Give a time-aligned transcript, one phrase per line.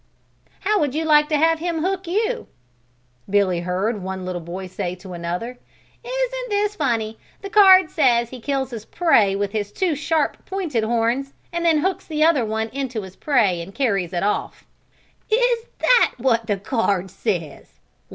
[0.61, 2.47] How would you like to have him hook you?"
[3.29, 5.59] Billy heard one little boy say to another.
[6.03, 10.83] "Isn't this funny, the card says he kills his prey with his two sharp pointed
[10.83, 14.65] horns and then hooks the other one into his prey and carries it off."
[15.29, 17.73] "Is that what the card says?